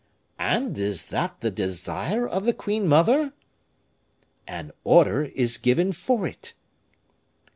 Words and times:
"And 0.39 0.79
is 0.79 1.05
that 1.09 1.41
the 1.41 1.51
desire 1.51 2.27
of 2.27 2.45
the 2.45 2.55
queen 2.55 2.87
mother?" 2.87 3.33
"An 4.47 4.71
order 4.83 5.25
is 5.25 5.59
given 5.59 5.91
for 5.91 6.25
it." 6.25 6.55